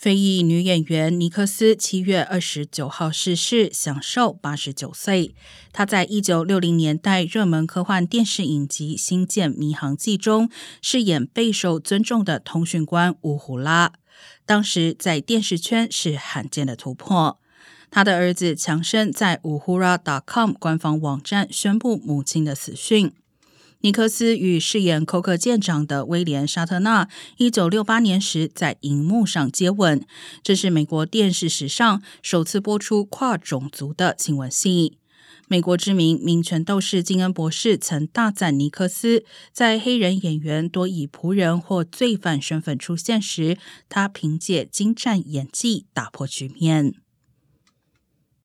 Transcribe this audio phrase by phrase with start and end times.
[0.00, 5.34] 非裔女演员尼克斯七月二十九号逝世，享寿八十九岁。
[5.74, 10.48] 她在一九六零年代热门科幻电视影集《星舰迷航记》中
[10.80, 13.92] 饰演备受尊重的通讯官乌胡拉，
[14.46, 17.38] 当时在电视圈是罕见的突破。
[17.90, 23.12] 他的儿子强生在乌胡拉 .com 官方网站宣布母亲的死讯。
[23.82, 27.08] 尼克斯与饰演寇克舰长的威廉·沙特纳，
[27.38, 30.04] 一九六八年时在荧幕上接吻，
[30.42, 34.98] 这是美国电视史上首次播出跨种族的亲吻戏。
[35.48, 43.56] 美国知名民权斗士金恩博士曾大赞尼克斯，在黑人演员多以仆人或罪犯身份出现时，
[43.88, 46.96] 他凭借精湛演技打破局面。